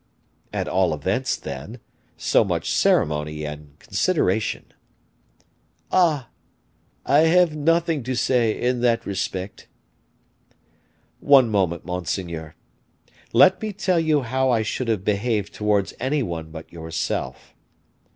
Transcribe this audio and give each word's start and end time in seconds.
"At 0.51 0.67
all 0.67 0.95
events, 0.95 1.35
then, 1.35 1.77
so 2.17 2.43
much 2.43 2.73
ceremony 2.73 3.45
and 3.45 3.77
consideration." 3.77 4.65
"Ah! 5.91 6.29
I 7.05 7.19
have 7.19 7.55
nothing 7.55 8.01
to 8.05 8.15
say 8.15 8.59
in 8.59 8.81
that 8.81 9.05
respect." 9.05 9.67
"One 11.19 11.49
moment, 11.51 11.85
monseigneur: 11.85 12.55
let 13.31 13.61
me 13.61 13.71
tell 13.73 13.99
you 13.99 14.23
how 14.23 14.49
I 14.49 14.63
should 14.63 14.87
have 14.87 15.05
behaved 15.05 15.53
towards 15.53 15.93
any 15.99 16.23
one 16.23 16.49
but 16.49 16.73
yourself. 16.73 17.53